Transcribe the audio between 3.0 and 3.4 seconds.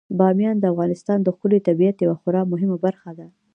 ده.